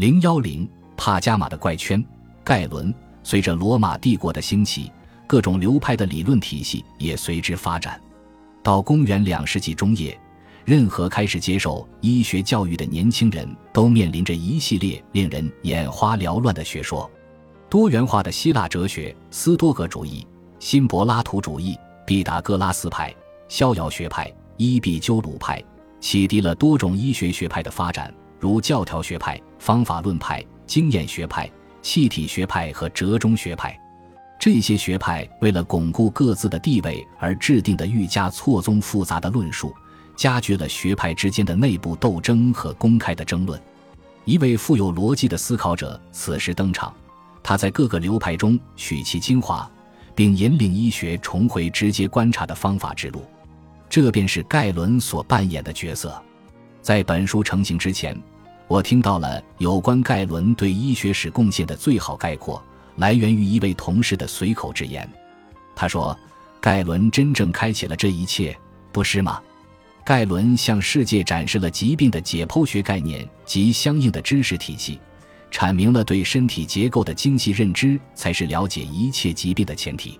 [0.00, 2.02] 零幺零帕加马的怪圈，
[2.42, 2.94] 盖伦。
[3.22, 4.90] 随着罗马帝国的兴起，
[5.26, 8.00] 各种流派的理论体系也随之发展。
[8.62, 10.18] 到公元两世纪中叶，
[10.64, 17.10] 任何开始接受医学教育的年轻人都面临着一系列令人眼花缭乱的学说：
[17.68, 20.26] 多元化的希腊哲学、斯多葛主义、
[20.58, 23.14] 新柏拉图主义、毕达哥拉斯派、
[23.48, 25.62] 逍遥学派、伊壁鸠鲁派，
[26.00, 31.48] 启迪了多种医学学派的发展，如教条学派、方法论派、经验学派、
[31.82, 33.78] 气体学派和折中学派。
[34.38, 39.72] 这些学派为了巩固各自的地位而制定的愈加错综复杂的论述，
[40.16, 43.60] 加剧了学派之间的内部斗争和公开的争论。
[44.24, 46.94] 一位富有逻辑的思考者此时登场，
[47.42, 49.70] 他在各个流派中取其精华，
[50.14, 53.22] 并引领医学重回直接观察的方法之路。
[53.90, 56.18] 这便是盖伦所扮演的角色。
[56.80, 58.18] 在本书成型之前，
[58.70, 62.62] 我听到了有关盖伦对医学史贡献的最好概括。
[62.98, 65.10] 来源于一位同事的随口之言，
[65.74, 66.16] 他说
[66.62, 68.56] ：“盖伦真正开启了这一切，
[68.92, 69.42] 不是吗？”
[70.06, 75.00] 盖伦向世界展示了疾病的解剖学概念及相应的知识体系，
[75.50, 80.16] 阐明了对身体结构的精细认知才是了解一切疾病的前提。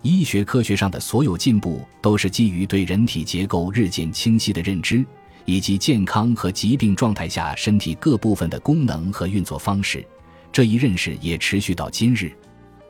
[0.00, 5.04] 医学科学上的所有进步都是基于对人体结构日渐清晰的认知，
[5.44, 10.04] 以及健康和疾病状态下身体各部分的功能和运作方式。
[10.50, 12.32] 这一认识也持续到今日。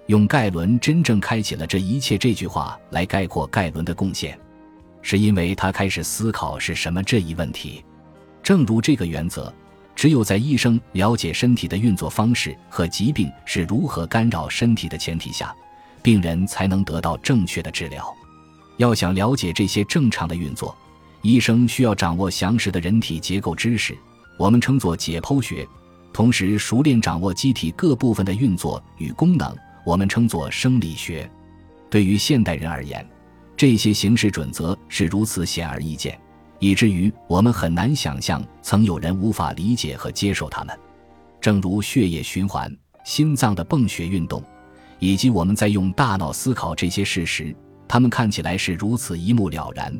[0.06, 4.38] 用盖伦真正开启了这一切这句话来概括盖伦的贡献，
[5.00, 7.84] 是因为他开始思考是什么这一问题。
[8.42, 9.54] 正如这个原则，
[9.94, 15.54] 只有在医生了解身体的运作方式和疾病是如何干扰身体的前提下，
[16.02, 18.12] 病人才能得到正确的治疗。
[18.78, 20.76] 要想了解这些正常的运作，
[21.22, 23.96] 医生需要掌握详实的人体结构知识，
[24.36, 25.66] 我们称作解剖学。
[26.12, 29.56] 同时，熟练掌握机体各部分的运作与功能，
[29.86, 31.30] 我们称作生理学。
[31.88, 33.08] 对于现代人而言，
[33.56, 36.18] 这些形式准则是如此显而易见，
[36.58, 40.76] 以至于我们很难想象曾有人无法理解和接受它们。
[41.40, 42.70] 正如血液循环、
[43.04, 44.42] 心脏的泵血运动，
[44.98, 47.54] 以及我们在用大脑思考这些事实，
[47.86, 49.96] 他们看起来是如此一目了然，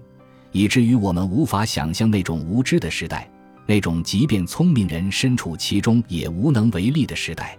[0.53, 3.29] 以至于我们无法想象那种无知的时代。
[3.65, 7.57] 那种即便聪明人身处其中也无能为力的时代，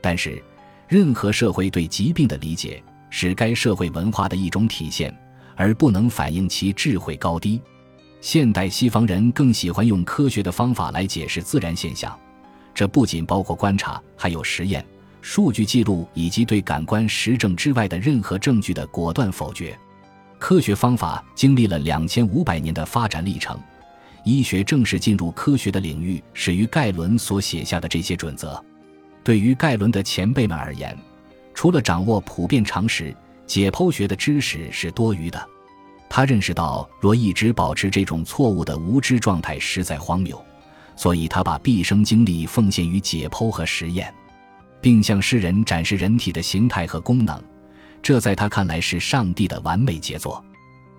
[0.00, 0.42] 但是，
[0.88, 5.16] 任何社会对疾病的理解是该社会文化的一种体现，
[5.54, 7.60] 而不能反映其智慧高低。
[8.20, 12.18] 现代西方人更喜欢用科学的方法来解释自然现象，
[12.74, 14.84] 这不仅包括观察，还有实验、
[15.22, 19.78] 数据记录以及对感官实证之外的任何证据的果断否决。
[20.48, 23.58] 科学方法经历了两千五百年的发展历程。
[24.22, 28.64] 医学正式进入科学的领域，始于盖伦所写下的这些准则。
[29.24, 30.96] 对于盖伦的前辈们而言，
[31.52, 33.12] 除了掌握普遍常识，
[33.44, 35.48] 解剖学的知识是多余的。
[36.08, 40.40] 他认识到，若一直保持这种错误的无知状态，实在荒谬，
[40.94, 44.14] 所以他把毕生精力奉献于解剖和实验，
[44.80, 47.42] 并向世人展示人体的形态和功能。
[48.06, 50.40] 这在他看来是上帝的完美杰作，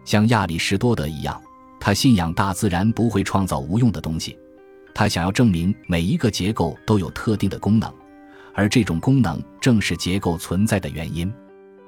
[0.04, 1.42] 像亚里士多德一样。
[1.80, 4.38] 他信仰大自然不会创造无用的东西，
[4.94, 7.90] 他想要证明每一个结构都有特定的功能，
[8.54, 11.34] 而这种功能正是结构存在的原因。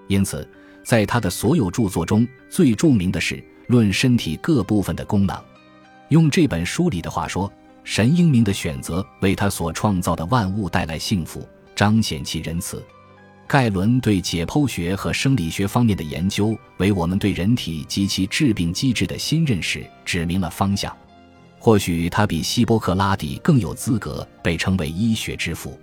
[0.08, 0.50] 因此，
[0.86, 3.36] 在他的所有著作中最著名的是
[3.68, 5.36] 《论身体各部分的功能》。
[6.08, 7.52] 用这本书里的话说，
[7.84, 12.82] 神英明的选择为他所创造的万物带来幸福，彰显其仁慈。
[13.50, 20.96] 盖伦对解剖学和生理学方面的研究，为我们对人体及其致病机制的新认识指明了方向。
[21.58, 25.76] 或许他比希波克拉底更有资格被称为医学之父。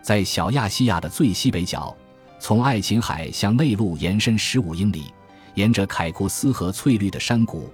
[0.00, 1.94] 在小亚细亚的最西北角，
[2.40, 5.12] 从爱琴海向内陆延伸十五英里，
[5.52, 7.70] 沿着凯库斯河翠绿的山谷，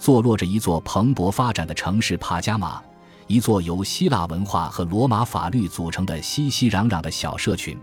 [0.00, 2.82] 坐落着一座蓬勃发展的城市帕加马，
[3.28, 7.78] 一座由希腊文化和罗马法律组成的熙熙攘攘的小社群。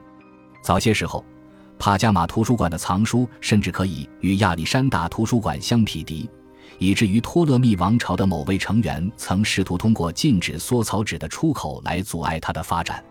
[0.68, 1.24] 早些时候，
[1.80, 6.30] 帕加马图书馆的藏书甚至可以与亚历山大图书馆相匹敌，
[6.78, 13.02] 以至于托勒密王朝的某位成员曾试图通过禁止缩草纸的出口来阻碍它的发展。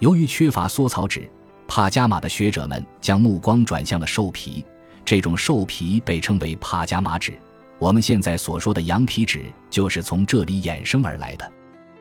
[0.00, 1.26] 由于缺乏缩草纸，
[1.66, 4.62] 帕加马的学者们将目光转向了兽皮，
[5.02, 7.32] 这种兽皮被称为帕加马纸。
[7.78, 11.50] 我们现在所说的羊皮纸就是从这里衍生而来的。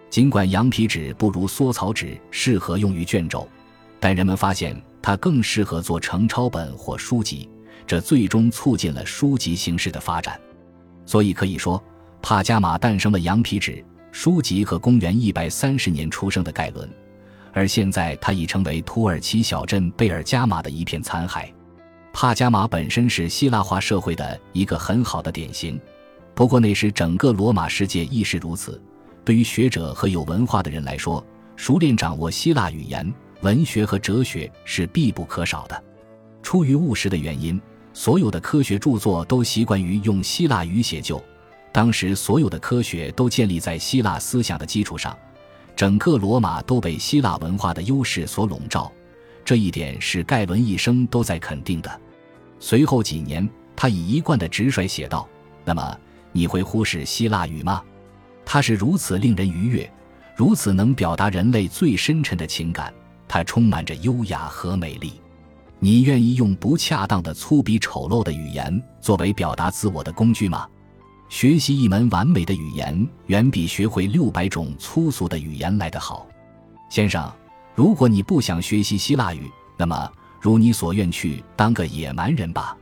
[0.09, 3.47] 尽管羊皮纸不如缩草纸适合用于卷轴，
[3.97, 4.75] 但人们发现。
[5.01, 7.49] 它更适合做成抄本或书籍，
[7.87, 10.39] 这最终促进了书籍形式的发展。
[11.05, 11.81] 所以可以说，
[12.21, 16.89] 帕加马诞生了羊皮纸书籍和公元一百三十年出生的盖伦，
[17.53, 21.49] 而现在他已成为土耳其小镇贝尔加马的一片残骸。
[22.11, 25.79] 帕加马本身是希腊化社会的一个很好的典型，
[26.35, 28.81] 不过那时整个罗马世界亦是如此。
[29.23, 31.23] 对于学者和有文化的人来说，
[31.55, 35.83] 熟练掌握希腊语言、文学和哲学是必不可少的。
[36.43, 37.59] 出于务实的原因，
[37.93, 41.23] 所有的科学著作都习惯于用希腊语写就。
[41.71, 45.15] 当时所有的科学都建立在希腊思想的基础上，
[45.75, 48.91] 整个罗马都被希腊文化的优势所笼罩。
[49.45, 52.01] 这一点是盖伦一生都在肯定的。
[52.59, 55.27] 随后几年，他以一贯的直率写道
[55.63, 55.97] ：“那么
[56.31, 57.83] 你会忽视希腊语吗？
[58.45, 59.89] 它是如此令人愉悦，
[60.35, 62.93] 如此能表达人类最深沉的情感，
[63.29, 65.21] 它充满着优雅和美丽。
[65.79, 70.67] 你愿意用不恰当的粗鄙丑陋的语言作为表达自我的工具吗？
[71.29, 76.27] 学习一门完美的语言，远比学会六百种粗俗的语言来得好，
[76.89, 77.31] 先生。”
[77.75, 80.11] 如果你不想学习希腊语，那么
[80.41, 82.75] 如你所愿去当个野蛮人吧。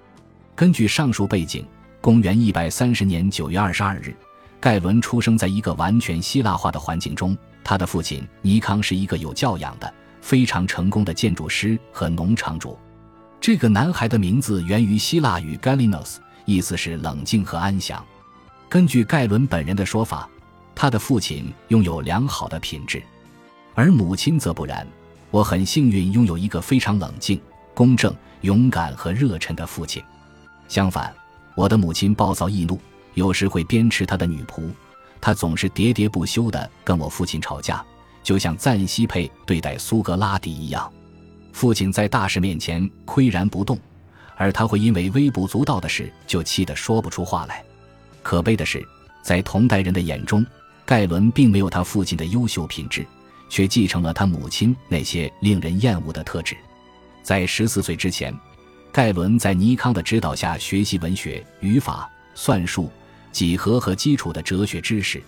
[0.55, 1.63] 根据上述背景，
[2.01, 4.15] 公元一百三十年九月二十二日，
[4.59, 7.37] 盖伦出生在一个完全希腊化的环境中。
[7.63, 12.77] 他的父亲尼康是一个有教养的、非常成功的建筑师和农场主。
[13.39, 18.03] 这个男孩的名字源于希腊语 “Galinos”，意思是冷静和安详。
[18.67, 20.27] 根据盖伦本人的说法，
[20.75, 23.01] 他的父亲拥有良好的品质。
[23.75, 24.85] 而母亲则不然，
[25.29, 27.39] 我很幸运拥有一个非常冷静、
[27.73, 30.03] 公正、勇敢和热忱的父亲。
[30.67, 31.13] 相反，
[31.55, 32.79] 我的母亲暴躁易怒，
[33.13, 34.69] 有时会鞭笞她的女仆。
[35.21, 37.85] 她总是喋喋不休地跟我父亲吵架，
[38.27, 40.91] 就像赞西佩对待苏格拉底一样。
[41.53, 43.79] 父亲在大事面前岿然不动，
[44.35, 47.63] 而他会因为微不足道的事就气得说不出话来。
[48.21, 48.85] 可悲的是，
[49.21, 50.45] 在同代人的眼中，
[50.85, 53.07] 盖伦并没有他父亲的优秀品质。
[53.49, 56.53] 却继承了他母亲那些令人厌恶的特质。
[57.23, 58.37] 在十四岁之前，
[58.91, 62.91] 盖伦在尼康的指导下学习文学、语法、算术、
[63.31, 65.23] 几何和基础的哲学知识，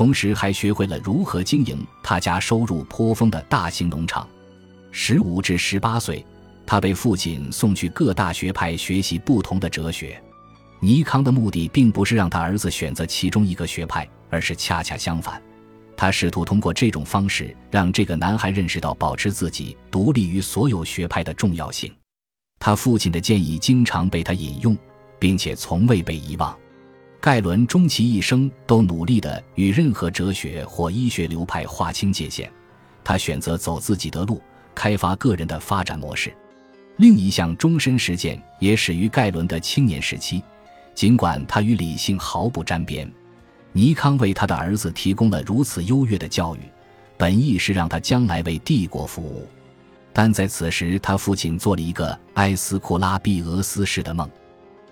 [0.00, 4.26] 同时还学会了如何经营他家收入颇丰的大型农场。
[4.90, 6.24] 十五至十八岁，
[6.64, 10.18] 他被父亲送去各大学派学习不同的哲学。
[10.80, 15.38] 尼康的目的并不是让他儿子选择其中一个学派，而是恰恰相反。
[15.98, 21.94] 他试图通过这种方式让这个男孩认识到保持自己独立于所有学派的重要性。
[22.58, 24.74] 他父亲的建议经常被他引用，
[25.18, 26.58] 并且从未被遗忘。
[27.20, 32.50] 盖伦终其一生都努力地与任何哲学或医学流派划清界限。
[33.04, 34.40] 他选择走自己的路，
[34.74, 36.34] 开发个人的发展模式。
[36.96, 40.42] 另一项终身实践也始于盖伦的青年时期，
[40.94, 43.10] 尽管他与理性毫不沾边。
[43.72, 46.60] 尼康为他的儿子提供了如此优越的教育，
[47.18, 49.46] 本意是让他将来为帝国服务。
[50.12, 54.28] 但在此时，他父亲做了一个埃斯库拉庇俄斯式的梦，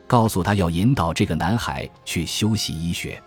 [0.08, 3.22] 告诉他要引导这个男孩去修习医学。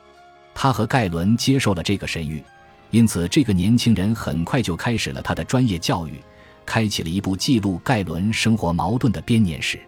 [0.53, 2.43] 他和盖伦接受了这个神谕，
[2.89, 6.19] 因此这个年轻人很快就开始了他的专业教育，
[6.65, 9.79] 开启了一部记录盖伦生活矛盾的编年史。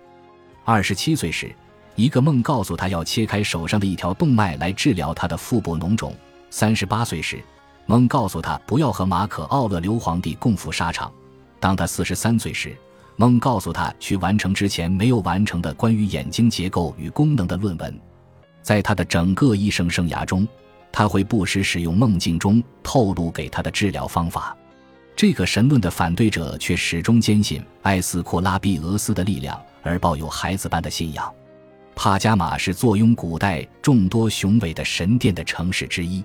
[0.63, 1.53] 二十七岁时。
[1.95, 6.11] 一个梦告诉他要切开手上的一条动脉来治疗他的腹部脓肿。
[6.49, 7.39] 三十八岁时，
[7.85, 11.13] 梦告诉他不要和马可·奥勒留皇帝共赴沙场。
[11.59, 12.75] 当他四十三岁时，
[13.15, 17.99] 梦告诉他去完成之前没有完成的关于眼睛结构与功能的论文。
[18.61, 20.47] 在他的整个医生生涯中，
[20.91, 24.55] 他会不时使用梦境中透露给他的治疗方法。
[25.15, 31.31] 这个神论的反对者却始终坚信艾斯库拉庇俄斯的力量，而抱有孩子般的信仰。
[31.95, 36.23] 帕加马是坐拥古代众多雄伟的神殿的城市之一，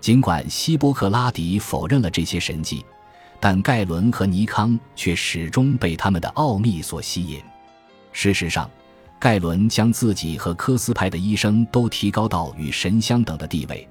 [0.00, 2.84] 尽管希波克拉底否认了这些神迹，
[3.40, 7.40] 但盖伦和尼康却始终被他们的奥秘所吸引。
[8.12, 8.68] 事实上，
[9.18, 13.88] 盖伦将自己和科斯派的医生都提高到与神相等的地位，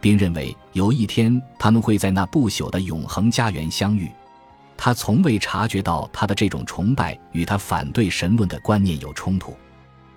[0.00, 4.10] 并认为有一天他们会在那不朽的永恒家园相遇。
[4.76, 9.56] 他从未察觉到他的这种崇拜与他反对神论的观念有冲突。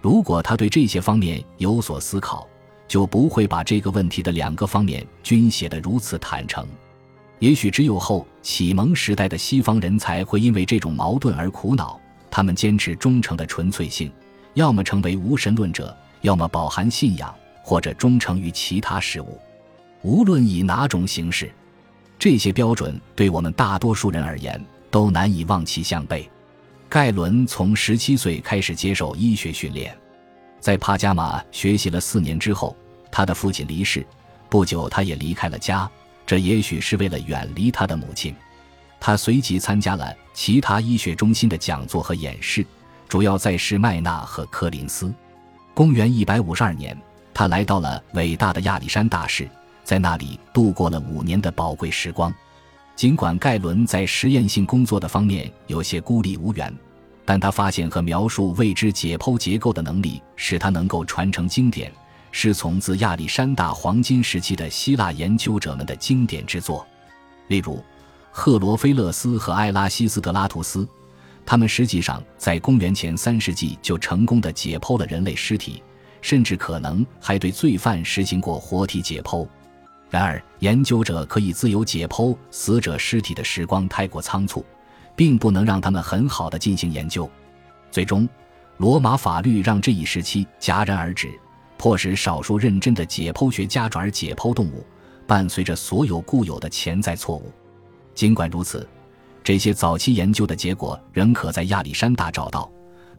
[0.01, 2.47] 如果他对这些方面有所思考，
[2.87, 6.67] 就不会把这个问题的两个方面均写得如此坦诚。
[7.39, 11.99] 也许只有后启蒙时代的西方人才会因为这种矛盾而苦恼。
[12.29, 14.11] 他们坚持忠诚的纯粹性，
[14.53, 19.39] 要么成为无神论者，要么饱含信仰，或者忠诚于其他事物。
[20.03, 21.51] 无论以哪种形式，
[22.19, 26.29] 这些标准对我们大多数人而言都难以望其项背。
[26.87, 29.97] 盖伦从十七岁开始接受医学训练，
[30.59, 32.75] 在帕加马学习了四年之后，
[33.11, 34.05] 他的父亲离世，
[34.49, 35.89] 不久他也离开了家。
[36.29, 38.35] 这也许是为了远离他的母亲。
[38.99, 42.63] 他随即参加了其他医学中心的讲座和演示，
[43.07, 45.11] 主要在施麦纳和柯林斯。
[45.73, 46.95] 公元一百五十二年，
[47.33, 49.49] 他来到了伟大的亚历山大市，
[49.83, 52.31] 在那里度过了五年的宝贵时光。
[52.95, 56.71] 尽管盖伦在实验性工作的方面有些孤立无援，
[57.25, 61.91] 但他发现和描述未知解剖结构的能力，使他能够传承经典，
[62.31, 66.85] 是从自亚历山大黄金时期的希腊研究者们的经典之作。
[67.47, 67.83] 例如，
[68.31, 70.87] 赫罗菲勒斯和埃拉西斯德拉图斯，
[71.45, 75.81] 他们实际上在公元前三世纪就成功的解剖了人类尸体，
[76.21, 79.47] 甚至可能还对罪犯实行过活体解剖。
[80.09, 84.65] 然而，研究者可以自由解剖死者尸体的时光太过仓促，
[85.15, 87.29] 并不能让他们很好的进行研究。
[87.91, 88.27] 最终，
[88.77, 91.29] 罗马法律让这一时期戛然而止，
[91.79, 94.85] 迫使少数认真的解剖学家转而解剖动物，
[95.25, 97.49] 伴随着所有固有的潜在错误。
[98.13, 98.85] 尽管如此，
[99.41, 102.69] 这些早期研究的结果仍可在亚历山大找到。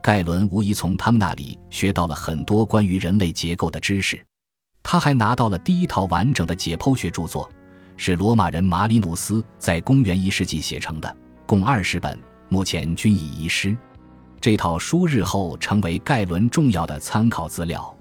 [0.03, 4.23] 盖伦无疑从他们那里学到了很多关于人类结构的知识。
[4.83, 7.51] 他还拿到了第一套完整的解剖学著作，
[7.97, 12.19] 是罗马人马里努斯在公元一世纪写成的，共二十本，
[12.51, 13.75] 目前均已遗失。
[14.39, 17.95] 这套书日后成为盖伦重要的参考资料，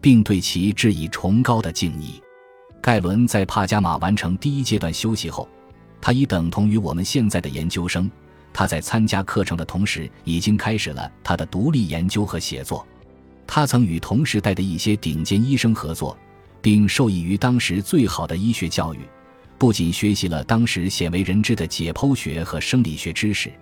[0.00, 2.20] 并对其致以崇高的敬意。
[2.80, 5.48] 盖伦在帕加马完成第一阶段修习后，
[6.00, 8.10] 他已等同于我们现在的研究生。
[8.52, 12.84] 他在参加课程的同时，已经开始了他的独立研究和写作。
[13.46, 16.16] 他曾与同时代的一些顶尖医生合作，
[16.60, 19.00] 并受益于当时最好的医学教育，
[19.58, 23.52] 不仅学习了当时鲜为人知的解剖学和生理学知识，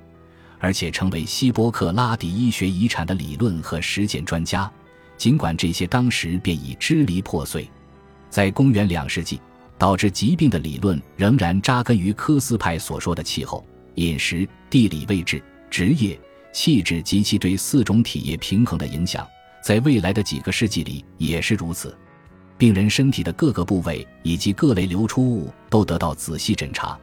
[0.58, 4.70] 而且成为希波克拉底医学遗产的理论和实践专家。
[5.18, 7.68] 尽管这些当时便已支离破碎，
[8.30, 9.40] 在公元两世纪，
[9.76, 16.18] 导致疾病的理论仍然扎根于科斯派所说的气候、饮食、地理位置、职业、
[16.52, 19.26] 气质及其对四种体液平衡的影响。
[19.60, 21.94] 在未来的几个世纪里也是如此，
[22.56, 26.96] 病人身体的各个部位以及各类流出物都得到仔细诊查，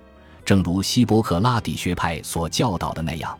[0.45, 3.37] 正如希波克拉底学派所教导的那样。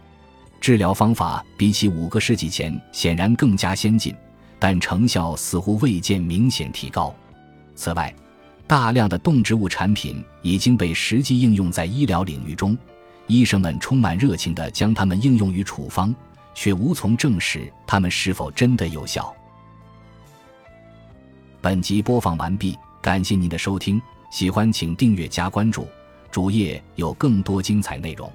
[0.60, 4.14] 治疗方法比起五个世纪前显然更加先进，
[4.60, 7.14] 但成效似乎未见明显提高。
[7.76, 8.14] 此外，
[8.68, 12.78] 大量的动植物产品已经被实际应用在医疗领域中，
[13.28, 16.14] 医生们充满热情地将它们应用于处方。
[16.58, 19.36] 却无从证实它们是否真的有效。
[21.60, 25.86] 本集播放完毕，感谢您的收听，喜欢请订阅加关注，
[26.32, 28.32] 主页有更多精彩内容。